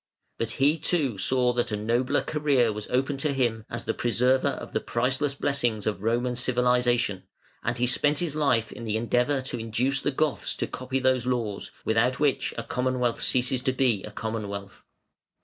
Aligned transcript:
But 0.39 0.49
he, 0.57 0.79
too, 0.79 1.19
saw 1.19 1.53
that 1.53 1.71
a 1.71 1.77
nobler 1.77 2.21
career 2.23 2.73
was 2.73 2.87
open 2.87 3.17
to 3.17 3.31
him 3.31 3.65
as 3.69 3.83
the 3.83 3.93
preserver 3.93 4.47
of 4.47 4.73
the 4.73 4.79
priceless 4.79 5.35
blessings 5.35 5.85
of 5.85 6.01
Roman 6.01 6.35
civilisation, 6.35 7.21
and 7.63 7.77
he 7.77 7.85
spent 7.85 8.17
his 8.17 8.35
life 8.35 8.71
in 8.71 8.83
the 8.83 8.97
endeavour 8.97 9.41
to 9.41 9.59
induce 9.59 10.01
the 10.01 10.09
Goths 10.09 10.55
to 10.55 10.65
copy 10.65 10.97
those 10.97 11.27
laws, 11.27 11.69
without 11.85 12.19
which 12.19 12.51
a 12.57 12.63
Commonwealth 12.63 13.21
ceases 13.21 13.61
to 13.61 13.73
be 13.73 14.01
a 14.03 14.09
Commonwealth. 14.09 14.83